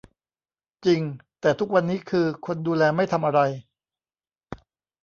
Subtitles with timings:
[0.85, 1.01] จริง
[1.41, 3.41] แต่ทุกวันนี้คือ คนดูแลไม่ทำอะไร